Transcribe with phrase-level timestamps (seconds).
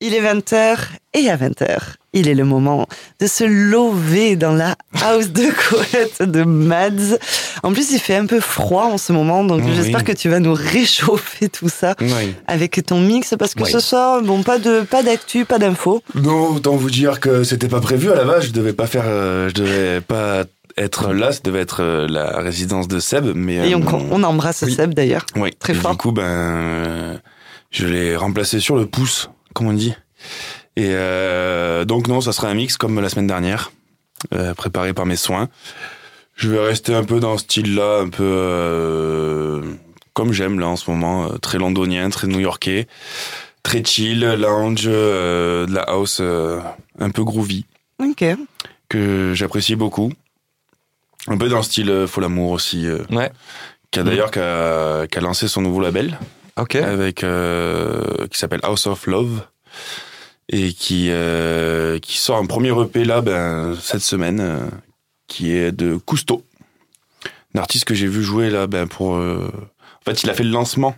[0.00, 0.76] Il est 20h
[1.14, 1.76] et à 20h,
[2.12, 2.86] il est le moment
[3.20, 7.18] de se lever dans la house de couette de Mads.
[7.64, 9.72] En plus, il fait un peu froid en ce moment, donc Oui.
[9.74, 12.32] j'espère que tu vas nous réchauffer tout ça Oui.
[12.46, 13.72] avec ton mix parce que Oui.
[13.72, 16.00] ce soir, bon, pas de pas d'actu, pas d'infos.
[16.14, 18.46] Non, autant vous dire que c'était pas prévu à la base.
[18.46, 20.44] Je devais pas faire, euh, je devais pas
[20.76, 21.32] être là.
[21.32, 24.64] Ça devait être euh, la résidence de Seb, mais Et euh, on, on embrasse.
[24.64, 25.26] Seb d'ailleurs.
[25.34, 25.50] oui.
[25.58, 25.90] très Et fort.
[25.90, 27.16] Du coup, ben, euh,
[27.72, 29.28] je l'ai remplacé sur le pouce,
[29.58, 29.94] comme on dit.
[30.76, 33.72] Et euh, donc non, ça sera un mix comme la semaine dernière,
[34.32, 35.48] euh, préparé par mes soins.
[36.36, 39.62] Je vais rester un peu dans ce style-là, un peu euh,
[40.14, 42.86] comme j'aime là en ce moment, euh, très londonien, très new-yorkais,
[43.64, 46.60] très chill, lounge, euh, de la house euh,
[47.00, 47.66] un peu groovy
[48.00, 48.24] Ok.
[48.88, 50.12] que j'apprécie beaucoup.
[51.26, 53.32] Un peu dans le style euh, Faux l'amour aussi, euh, Ouais.
[53.90, 56.18] qui a d'ailleurs qui a lancé son nouveau label
[56.58, 56.76] Ok.
[56.76, 59.42] avec euh, qui s'appelle House of Love
[60.50, 64.58] et qui euh, qui sort un premier EP là ben cette semaine euh,
[65.26, 66.42] qui est de Cousteau,
[67.54, 69.50] un artiste que j'ai vu jouer là ben pour en
[70.04, 70.96] fait il a fait le lancement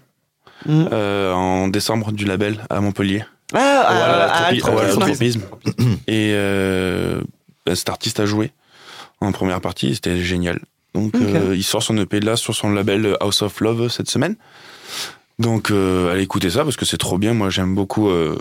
[0.67, 0.89] Mm.
[0.93, 3.25] euh, en décembre du label à Montpellier.
[3.55, 4.55] Ah, à-
[4.91, 5.41] tropisme.
[6.07, 7.23] Et euh,
[7.75, 8.53] cet artiste a joué
[9.23, 10.61] en première partie, c'était génial.
[10.95, 14.37] Donc euh, il sort son EP là sur son label House of Love cette semaine.
[15.41, 17.35] Donc euh, allez écouter ça parce que c'est trop bien.
[17.35, 18.39] Moi j'aime beaucoup euh,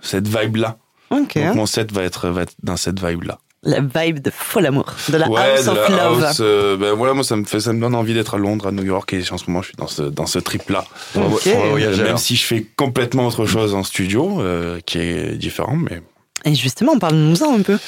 [0.00, 0.78] cette vibe là.
[1.10, 3.38] Donc mon set va être, va être dans cette vibe là.
[3.64, 6.24] La vibe de faux amour, de la ouais, House de of Love.
[6.24, 8.68] house, euh, ben voilà, moi ça me fait, ça me donne envie d'être à Londres,
[8.68, 10.84] à New York et en ce moment je suis dans ce dans ce trip là.
[11.16, 16.02] Même si je fais complètement autre chose en studio, euh, qui est différent, mais
[16.44, 17.78] Et justement, parle-nous-en un peu.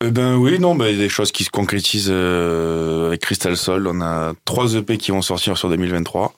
[0.00, 3.22] Eh ben oui, non, ben, il y a des choses qui se concrétisent euh, avec
[3.22, 3.88] Crystal Sol.
[3.88, 6.34] On a trois EP qui vont sortir sur 2023.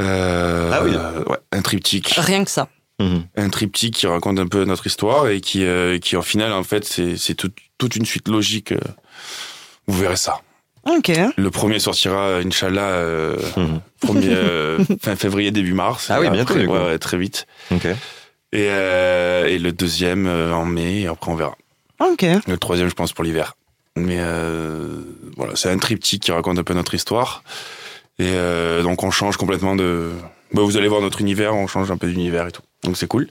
[0.00, 0.92] Euh, Ah oui.
[0.94, 2.68] euh, ouais, un triptyque, Rien que ça.
[2.98, 3.24] Mhm.
[3.36, 6.62] un triptyque qui raconte un peu notre histoire et qui, euh, qui au final, en
[6.62, 8.72] fait, c'est c'est tout- toute une suite logique.
[8.72, 8.78] euh,
[9.88, 10.40] Vous verrez ça.
[10.88, 11.10] Ok.
[11.36, 13.80] Le premier sortira, Inch'Allah, euh, Mhm.
[14.00, 16.08] premier, euh, fin février, début mars.
[16.10, 16.74] Ah oui, bientôt, après, du coup.
[16.74, 17.46] ouais, ouais, très vite.
[17.70, 17.86] Ok.
[17.86, 17.96] Et,
[18.68, 21.56] euh, et le deuxième euh, en mai, et après on verra.
[22.00, 22.24] Ok.
[22.46, 23.56] Le troisième, je pense, pour l'hiver.
[23.96, 25.00] Mais euh,
[25.36, 27.42] voilà, c'est un triptyque qui raconte un peu notre histoire.
[28.18, 30.12] Et euh, donc on change complètement de...
[30.52, 32.62] Bah, vous allez voir notre univers, on change un peu d'univers et tout.
[32.84, 33.28] Donc c'est cool.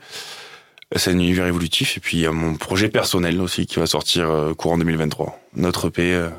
[0.95, 1.97] C'est un univers évolutif.
[1.97, 5.39] Et puis il y a mon projet personnel aussi qui va sortir euh, courant 2023.
[5.55, 6.29] Notre EP, euh,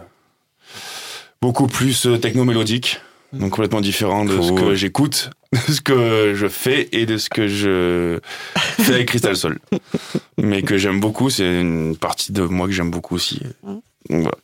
[1.41, 3.01] beaucoup plus techno-mélodique.
[3.33, 7.31] Donc complètement différent de ce que j'écoute, de ce que je fais et de ce
[7.31, 8.19] que je
[8.57, 9.59] fais avec Crystal Sol.
[10.37, 13.41] Mais que j'aime beaucoup, c'est une partie de moi que j'aime beaucoup aussi.
[13.63, 13.81] Donc
[14.11, 14.37] voilà.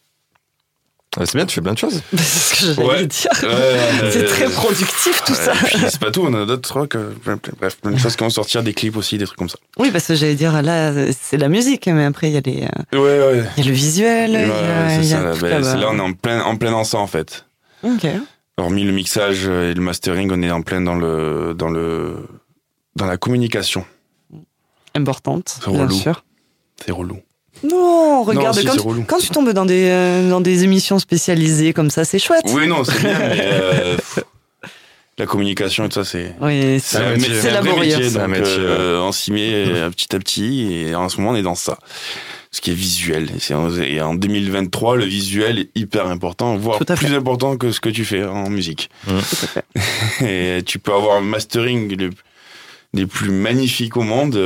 [1.16, 2.02] Ah, C'est bien, tu fais plein de choses.
[2.12, 3.06] C'est ce que j'allais Ouais.
[3.06, 3.30] dire.
[3.42, 5.52] Ouais, C'est euh, très productif tout ça.
[5.88, 7.14] C'est pas tout, on a d'autres trucs, euh,
[7.58, 9.58] bref, plein de choses qui vont sortir, des clips aussi, des trucs comme ça.
[9.78, 12.62] Oui, parce que j'allais dire, là, c'est la musique, mais après, il y, a les,
[12.94, 13.44] euh, Ouais, ouais.
[13.56, 16.56] il y a le visuel, a, c'est ça, bah, là, on est en plein, en
[16.56, 17.46] plein dans ça, en fait.
[17.82, 18.06] Ok.
[18.58, 22.16] Hormis le mixage et le mastering, on est en plein dans le, dans le,
[22.96, 23.84] dans la communication.
[24.94, 25.94] Importante, C'est bien relou.
[25.94, 26.24] sûr.
[26.84, 27.18] C'est relou.
[27.64, 28.64] Non, regarde, si,
[29.06, 32.42] quand, tu tombes dans des, euh, dans des émissions spécialisées comme ça, c'est chouette.
[32.52, 33.96] Oui, non, c'est bien, mais euh,
[35.18, 37.28] la communication et tout ça, c'est, Oui, c'est c'est un, métier.
[37.34, 40.72] mé- c'est un vrai métier, un métier, euh, on s'y met euh, petit à petit,
[40.72, 41.78] et en ce moment, on est dans ça.
[42.50, 43.28] Ce qui est visuel.
[43.36, 43.54] Et, c'est-
[43.92, 48.04] et en 2023, le visuel est hyper important, voire plus important que ce que tu
[48.06, 48.88] fais en musique.
[49.06, 49.64] Tout à fait.
[50.58, 51.94] Et tu peux avoir un mastering
[52.94, 54.40] des plus magnifiques au monde.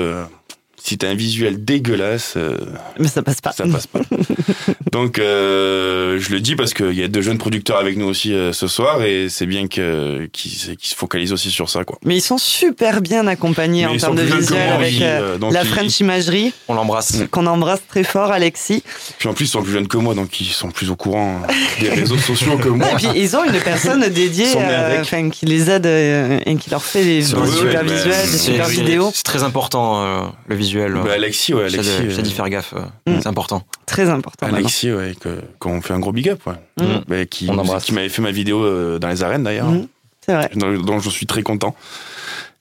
[0.85, 2.57] Si t'as un visuel dégueulasse, euh,
[2.99, 3.53] Mais ça passe pas.
[3.53, 4.01] ça passe pas.
[4.93, 8.33] Donc, euh, je le dis parce qu'il y a deux jeunes producteurs avec nous aussi
[8.35, 11.99] euh, ce soir et c'est bien que- qu'ils se focalisent aussi sur ça, quoi.
[12.05, 14.95] Mais ils sont super bien accompagnés Mais en termes de visuel avec
[15.41, 17.19] donc la ils- French Imagerie, On l'embrasse.
[17.31, 18.83] qu'on embrasse très fort, Alexis.
[19.19, 21.43] Puis en plus, ils sont plus jeunes que moi, donc ils sont plus au courant
[21.49, 22.89] euh, des réseaux sociaux que moi.
[22.93, 26.71] Et puis ils ont une personne dédiée, euh, enfin, qui les aide euh, et qui
[26.71, 29.11] leur fait des, des super visuels, des super vidéos.
[29.15, 30.72] C'est très important, euh, le visuel.
[30.79, 31.97] Bah, Alexis, ouais, J'ai Alexis.
[32.11, 32.75] j'ai euh, d'y faire gaffe.
[32.77, 32.81] euh,
[33.13, 33.21] Mm.
[33.21, 33.63] C'est important.
[33.87, 34.47] Très important.
[34.47, 34.59] maintenant.
[34.59, 36.55] Alexis, ouais, que- qu'on fait un gros big up, ouais.
[36.81, 37.01] Mm.
[37.09, 37.85] Bah, qui, On embrasse.
[37.85, 39.87] qui m'avait fait ma vidéo euh, dans les arènes d'ailleurs, Mm.
[40.25, 40.51] C'est vrai.
[40.55, 41.75] dont, dont je suis très content.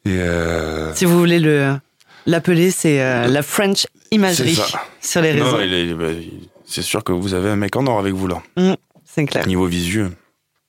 [0.05, 1.75] Et euh, Si vous voulez le
[2.25, 4.81] l'appeler, c'est euh, la French Imagerie C'est ça.
[4.99, 5.95] sur les réseaux.
[5.95, 6.05] bah,
[6.65, 8.41] c'est sûr que vous avez un mec en or avec vous là.
[9.05, 9.45] C'est clair.
[9.47, 10.11] Niveau visuel,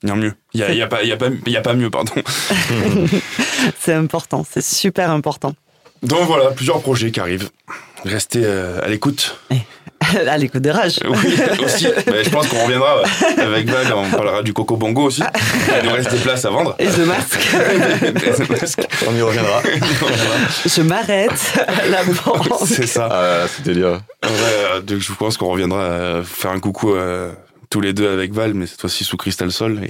[0.03, 0.35] il y a mieux.
[0.53, 1.75] Il y a, il y a pas, il y a pas, il y a pas
[1.75, 2.13] mieux, pardon.
[3.79, 4.45] C'est important.
[4.49, 5.55] C'est super important.
[6.03, 7.51] Donc voilà, plusieurs projets qui arrivent.
[8.05, 9.39] Restez euh, à l'écoute.
[9.51, 10.99] Eh, à l'écoute des rages.
[11.09, 11.35] Oui,
[11.65, 11.87] aussi.
[12.07, 15.23] bah, je pense qu'on reviendra euh, avec Val, on parlera du Coco Bongo aussi.
[15.23, 15.33] Ah.
[15.81, 16.75] Il nous reste des places à vendre.
[16.81, 17.49] Et de masque.
[19.09, 19.63] On y reviendra.
[20.67, 22.49] je m'arrête à la banque.
[22.67, 23.09] C'est ça.
[23.11, 24.01] Ah, c'est délire.
[24.25, 26.95] Euh, donc je pense qu'on reviendra faire un coucou
[27.71, 29.81] tous les deux avec Val, mais cette fois-ci sous Crystal Sol.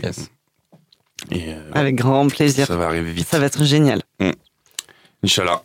[1.75, 2.67] Avec grand plaisir.
[2.67, 3.29] Ça va arriver vite.
[3.29, 4.03] Ça va être génial.
[4.21, 4.31] Mmh.
[5.25, 5.63] Inch'Allah.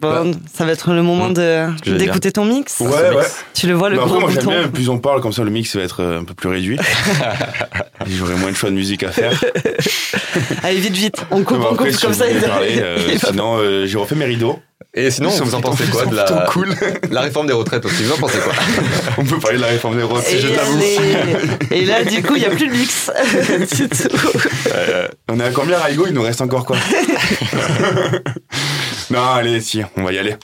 [0.00, 2.80] Bon, bah, ça va être le moment d'écouter ton mix.
[2.80, 3.24] Ouais, ouais.
[3.54, 5.76] Tu le vois, le bah gros moi, bien, plus on parle, comme ça, le mix
[5.76, 6.78] va être euh, un peu plus réduit.
[8.06, 9.32] J'aurai moins de choix de musique à faire.
[10.62, 11.24] Allez, vite, vite.
[11.30, 12.24] On coupe, on coupe, comme ça.
[12.46, 14.58] Parler, euh, sinon, euh, j'ai refait mes rideaux.
[14.92, 16.24] Et sinon, vous en pensez quoi de la...
[16.48, 16.74] Cool.
[17.12, 18.52] la réforme des retraites aussi Vous en pensez quoi?
[19.18, 20.80] On peut parler de la réforme des retraites, et je t'avoue.
[21.70, 23.08] Et là, du coup, il n'y a plus de mix.
[23.70, 24.08] Tout.
[24.74, 26.76] Euh, on est à combien, Raigo Il nous reste encore quoi?
[29.10, 30.36] Non, allez, si, on va y aller.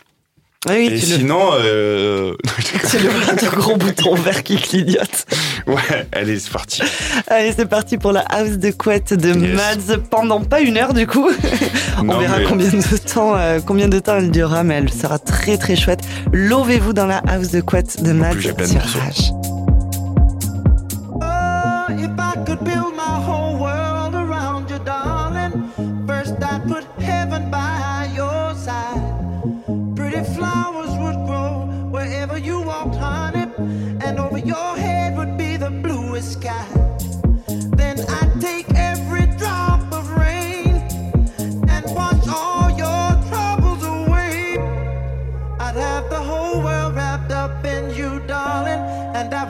[0.68, 1.64] Ah Et sinon, le...
[1.64, 2.36] euh...
[2.84, 5.26] c'est le gros bouton vert qui clignote.
[5.66, 6.82] Ouais, allez, c'est parti.
[7.28, 9.54] Allez, c'est parti pour la house de couette de yes.
[9.54, 11.30] Mads pendant pas une heure du coup.
[11.98, 15.56] On verra combien de temps, euh, combien de temps elle durera, mais elle sera très
[15.56, 16.00] très chouette.
[16.32, 19.32] Lovez-vous dans la house de couette de Mads sur Rage.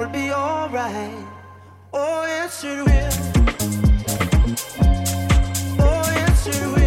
[0.06, 1.26] will be alright.
[1.93, 3.12] Oh, yes, it will.
[5.81, 6.86] Oh, yes, it will.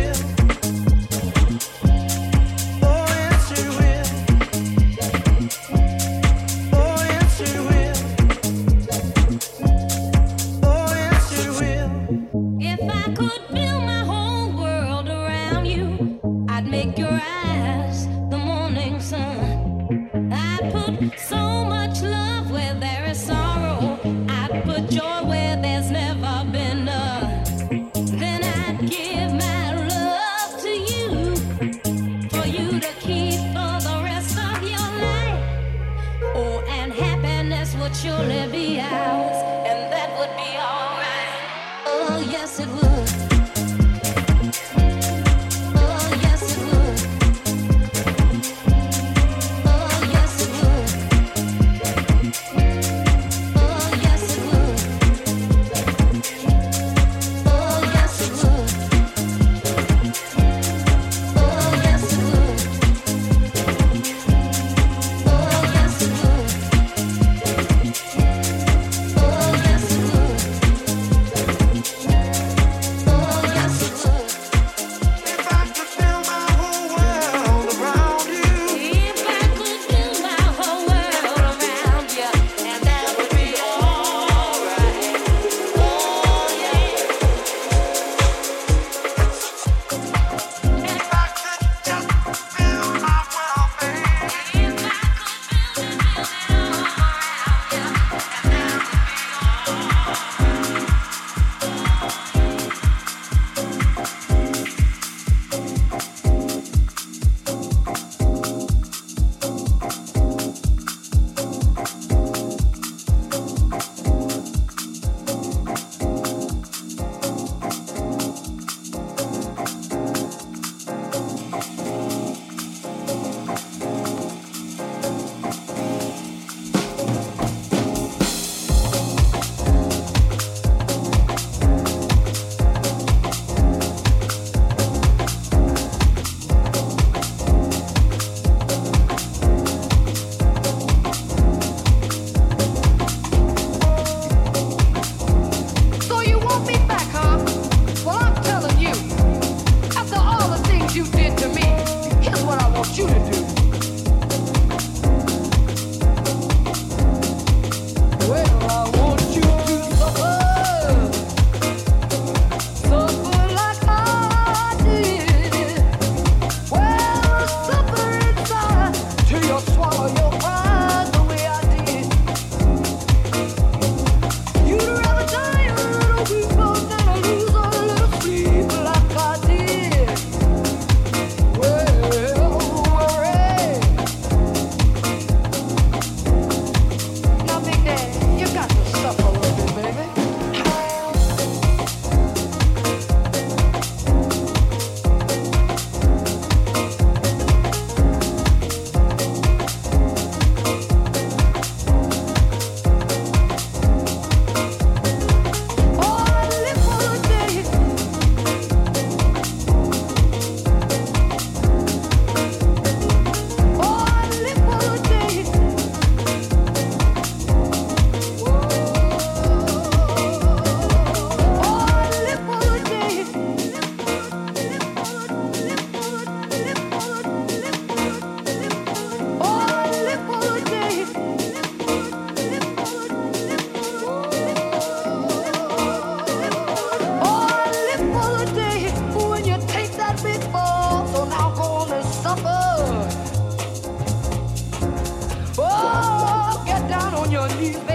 [247.60, 247.88] believe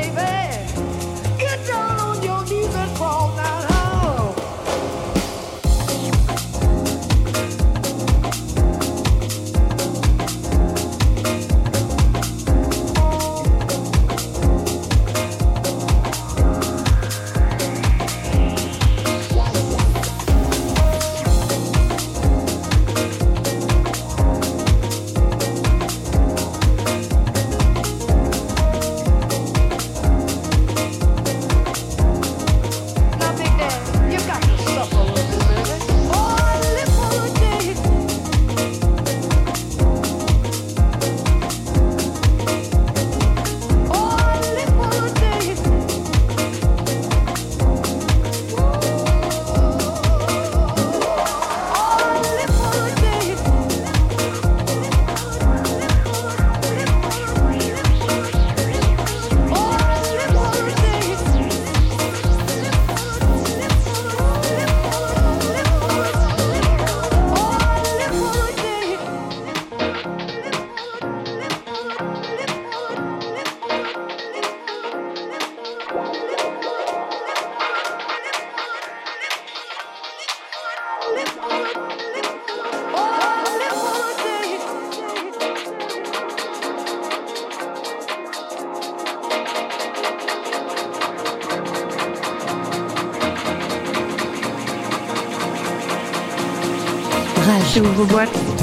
[97.75, 97.83] Rage.
[97.83, 98.54] Ouvre boîte.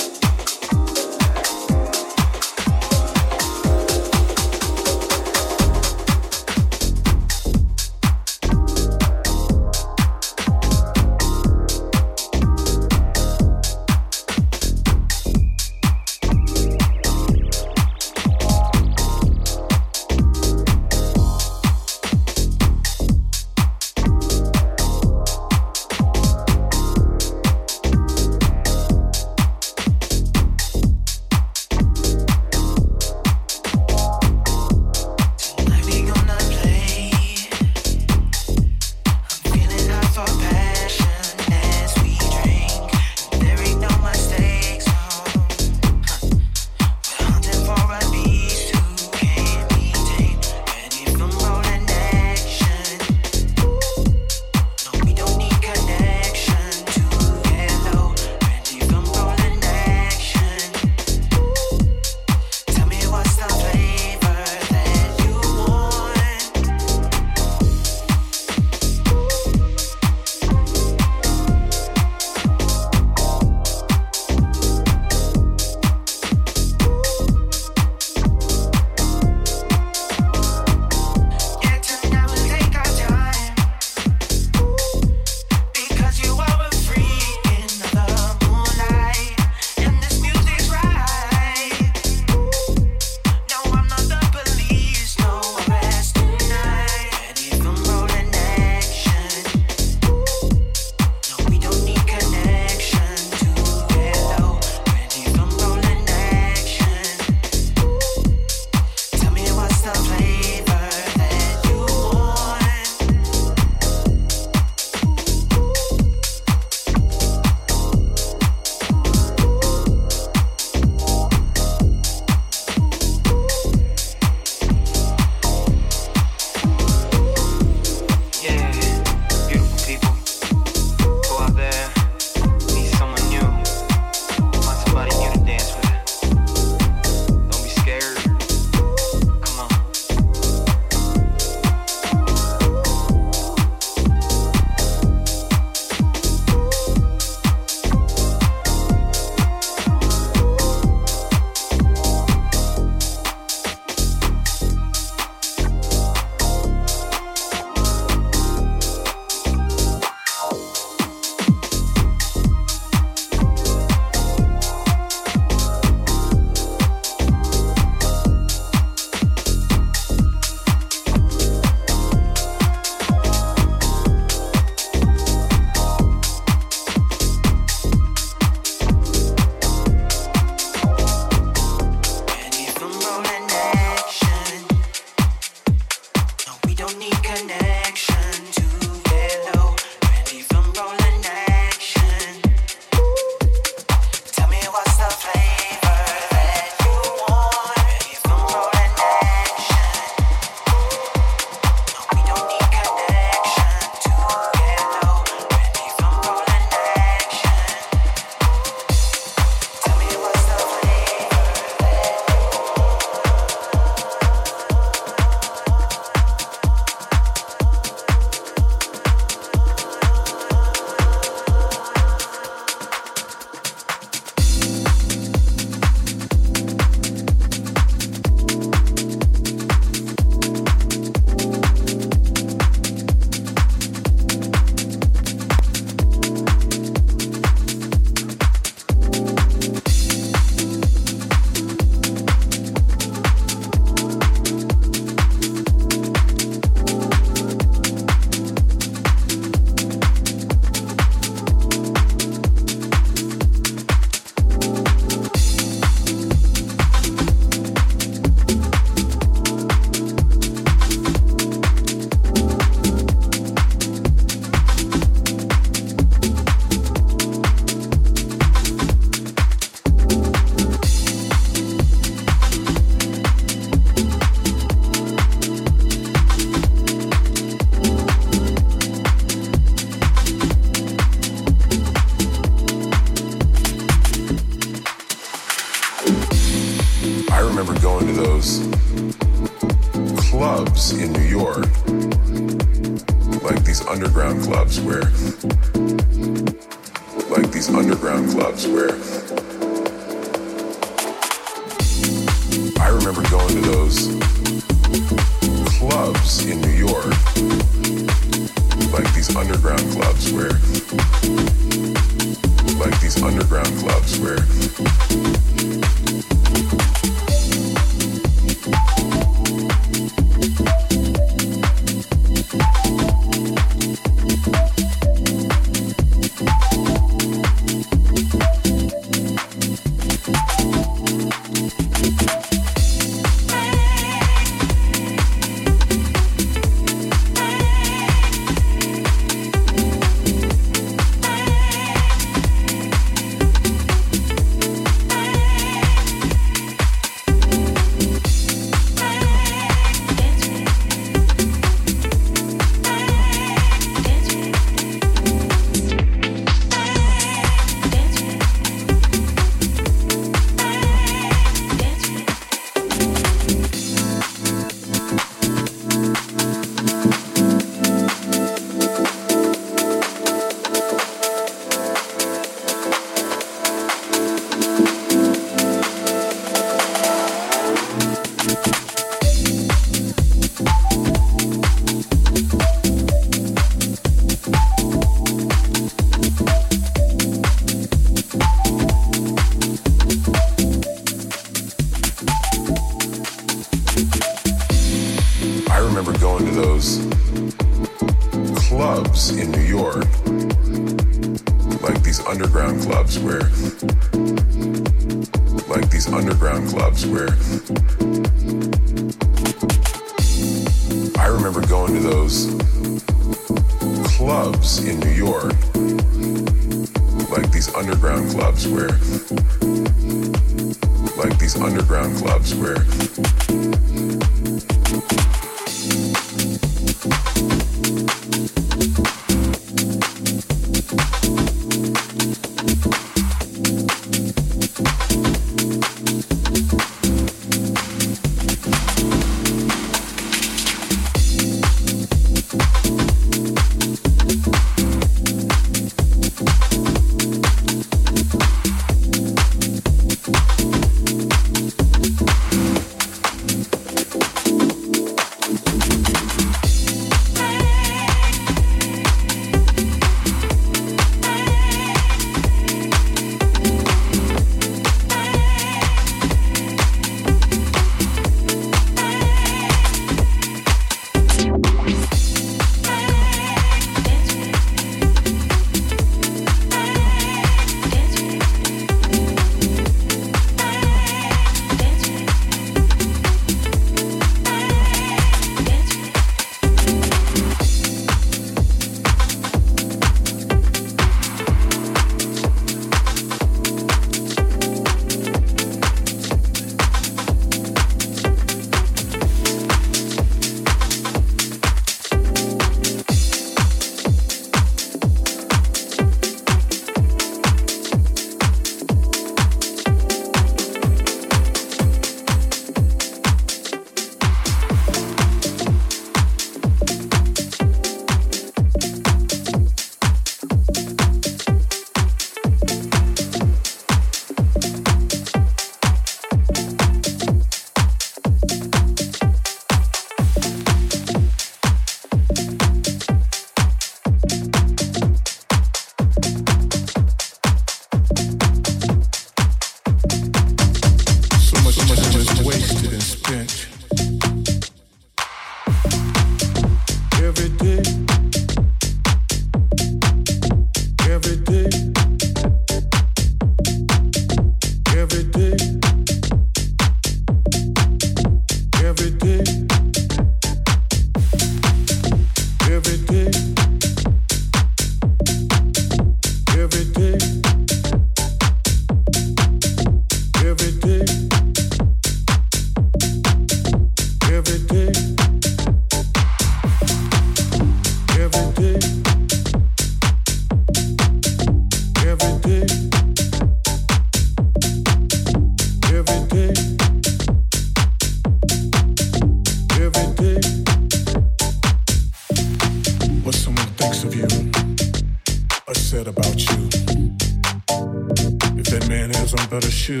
[599.86, 600.00] So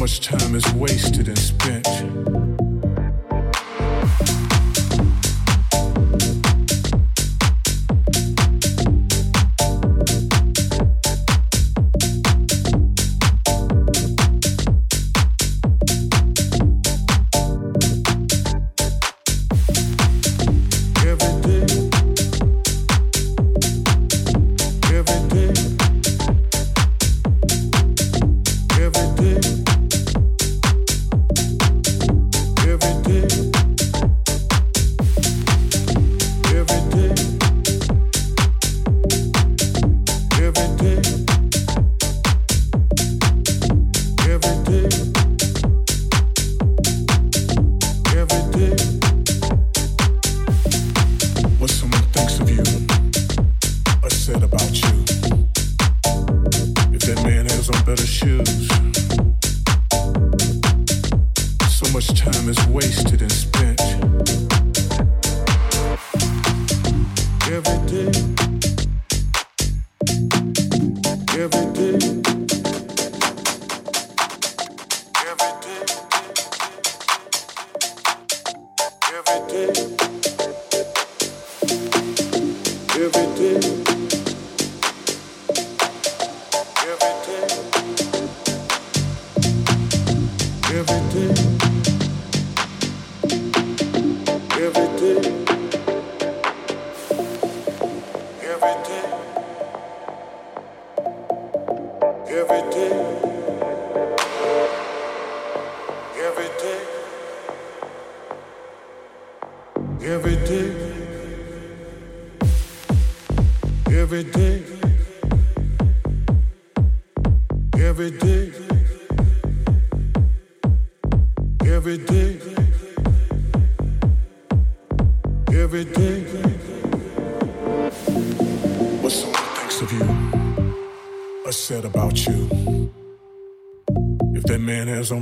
[0.00, 1.55] much time is wasted in space.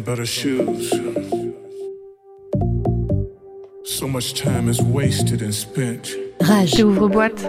[0.05, 0.91] better shoes.
[3.85, 6.15] So much time is wasted and spent.
[6.41, 7.41] Rage, j'ouvre boîte.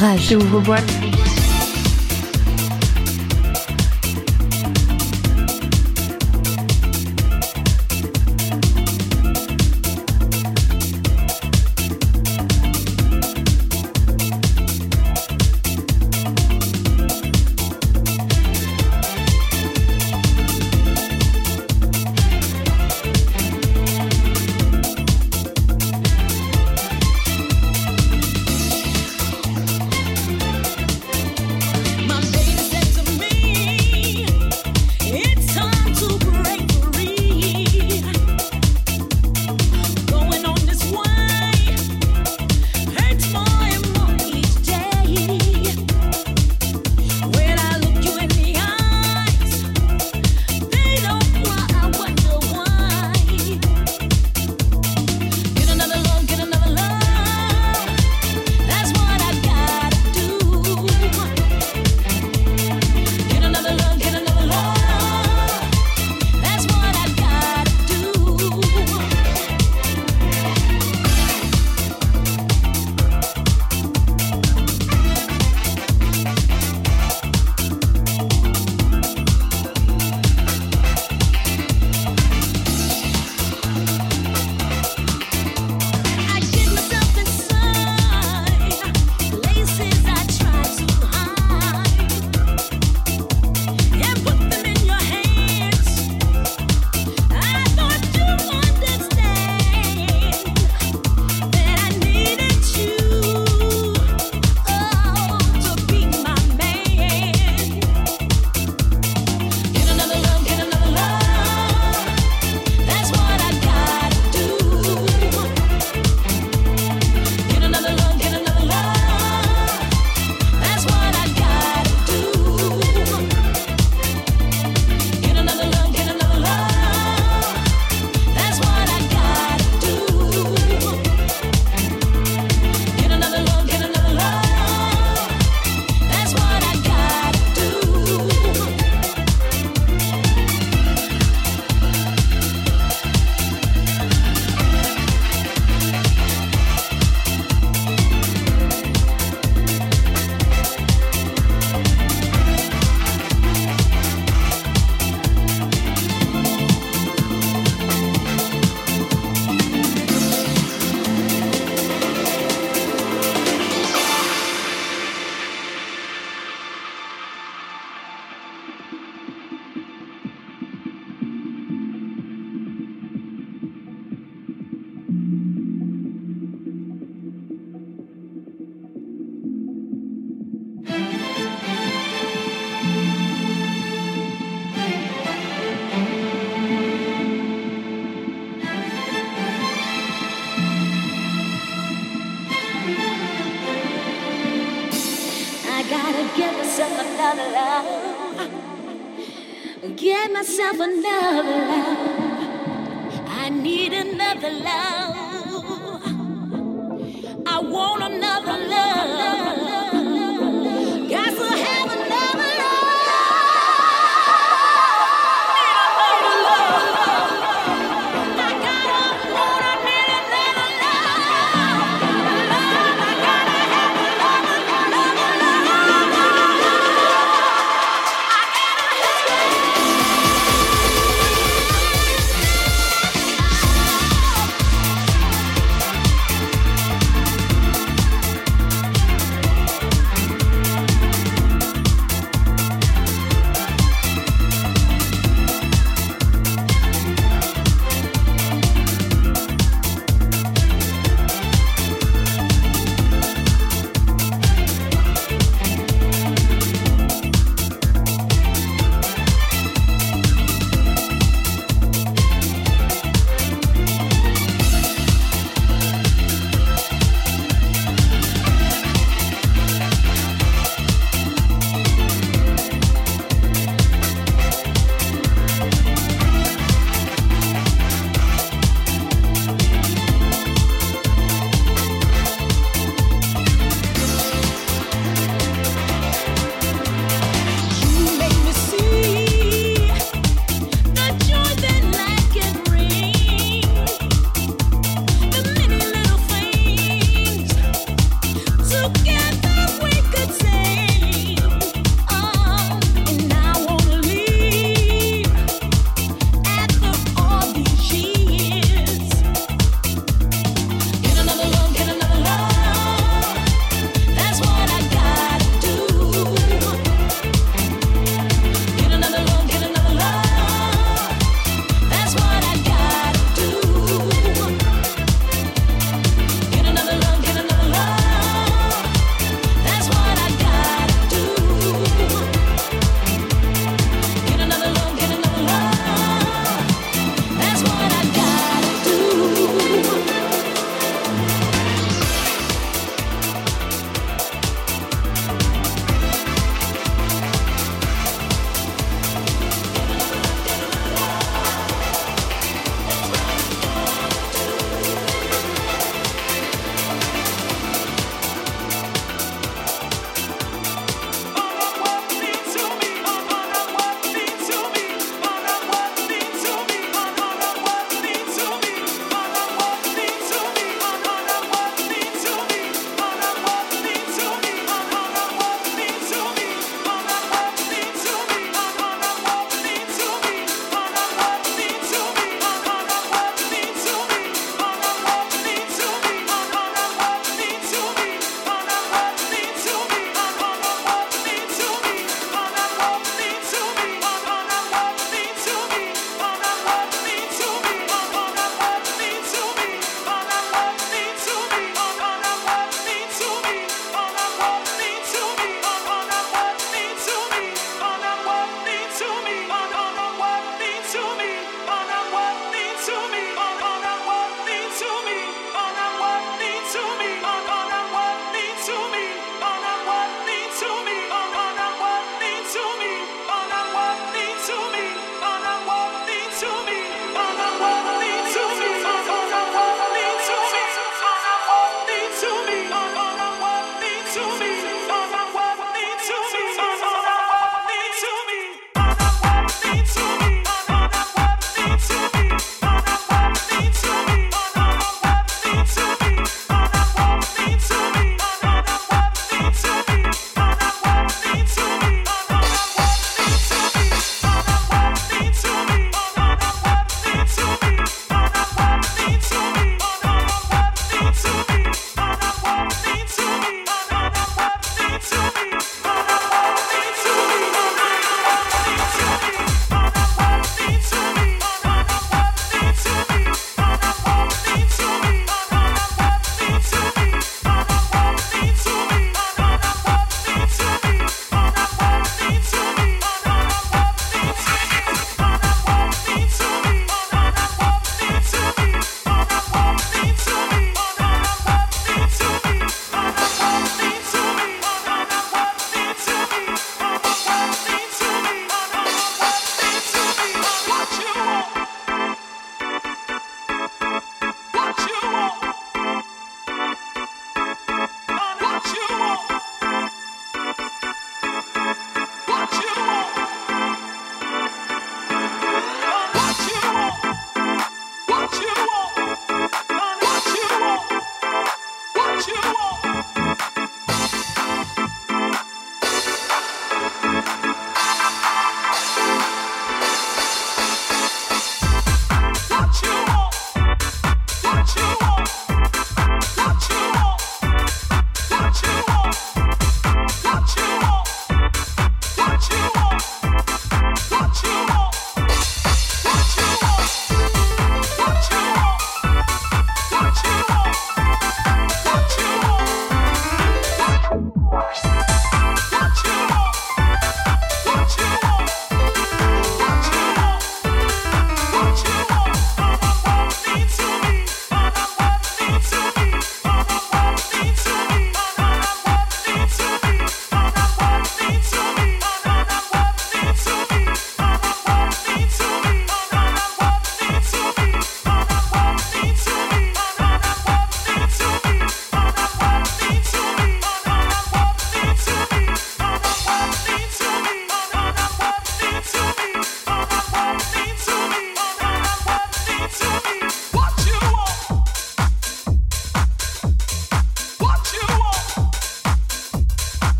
[0.00, 0.36] Rage.
[0.36, 0.92] Ouvre-boîte.
[1.00, 1.15] My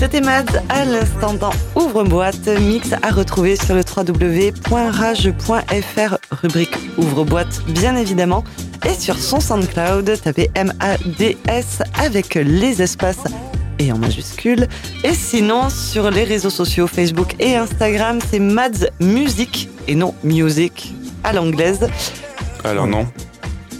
[0.00, 4.56] C'était Mads à l'instant dans Ouvre-boîte, mix à retrouver sur le www.rage.fr,
[6.40, 8.42] rubrique Ouvre-boîte bien évidemment,
[8.88, 13.24] et sur son SoundCloud, tapez M-A-D-S avec les espaces
[13.78, 14.68] et en majuscule.
[15.04, 20.94] Et sinon, sur les réseaux sociaux Facebook et Instagram, c'est Mads Music et non Music
[21.24, 21.90] à l'anglaise.
[22.64, 23.06] Alors non,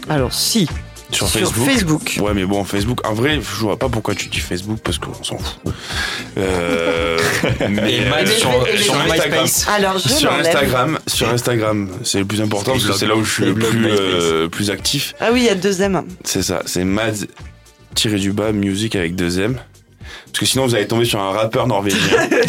[0.07, 0.69] Alors si,
[1.11, 1.69] sur, Facebook.
[1.69, 2.17] Facebook.
[2.21, 5.13] Ouais, mais bon, Facebook, en vrai, je vois pas pourquoi tu dis Facebook parce qu'on
[5.23, 5.73] s'en fout.
[6.37, 7.17] Euh,
[7.69, 9.43] mais Et euh, sur, et Instagram.
[9.43, 9.67] MySpace.
[9.67, 10.31] Alors je Sur.
[10.31, 13.53] Instagram, sur Instagram, c'est le plus important parce que c'est là où je suis le
[13.53, 15.13] plus, euh, plus actif.
[15.19, 16.03] Ah oui, il y a deux M.
[16.23, 17.25] C'est ça, c'est Mads
[17.95, 19.57] tiré du bas music avec deux M.
[20.31, 21.99] Parce que sinon vous allez tomber sur un rappeur norvégien.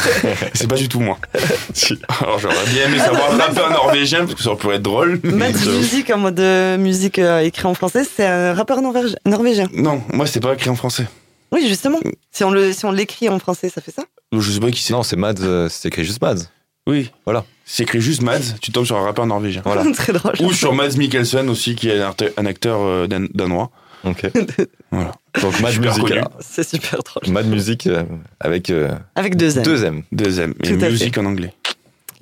[0.54, 1.18] c'est pas du tout moi.
[2.20, 5.20] Alors j'aurais bien aimé savoir rappeur norvégien parce que ça pourrait être drôle.
[5.24, 6.40] Mads Music en mode
[6.78, 9.66] musique euh, écrit en français, c'est un rappeur norvég- norvégien.
[9.74, 11.06] Non, moi c'est pas écrit en français.
[11.50, 11.98] Oui, justement.
[12.30, 14.04] Si on le, si on l'écrit en français, ça fait ça?
[14.32, 14.94] Je sais pas qui c'est.
[14.94, 16.46] Non, c'est Mads, euh, c'est écrit juste Mads.
[16.86, 17.44] Oui, Voilà.
[17.64, 19.62] C'est écrit juste Mads, tu tombes sur un rappeur norvégien.
[19.64, 19.84] Voilà.
[19.94, 20.32] Très drôle.
[20.40, 23.70] Ou sur Mads Mikkelsen aussi, qui est un acteur, un acteur euh, dan- danois.
[24.04, 24.26] Ok.
[24.90, 25.12] Voilà.
[25.40, 26.04] Donc Mad Music.
[26.40, 27.32] C'est super drôle.
[27.32, 28.04] Mad Music euh,
[28.40, 29.62] avec euh, Avec deux M.
[29.64, 30.02] deux M.
[30.12, 30.54] Deuxième.
[30.62, 31.54] Et Tout à musique en anglais.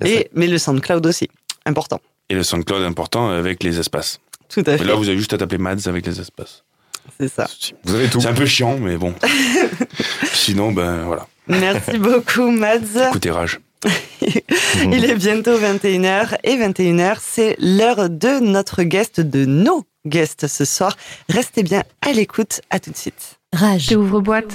[0.05, 1.27] Et, mais le SoundCloud aussi.
[1.65, 1.99] Important.
[2.29, 4.19] Et le SoundCloud important avec les espaces.
[4.47, 4.85] Tout à Et fait.
[4.85, 6.63] là, vous avez juste à taper Mads avec les espaces.
[7.19, 7.47] C'est ça.
[7.83, 8.21] Vous avez tout.
[8.21, 9.13] C'est un peu chiant, mais bon.
[10.33, 11.27] Sinon, ben voilà.
[11.47, 13.09] Merci beaucoup, Mads.
[13.09, 13.59] Écoutez Rage.
[14.83, 20.65] Il est bientôt 21h et 21h, c'est l'heure de notre guest, de nos guests ce
[20.65, 20.95] soir.
[21.29, 22.61] Restez bien à l'écoute.
[22.69, 23.39] À tout de suite.
[23.53, 23.91] Rage.
[23.91, 24.53] Ouvre boîte.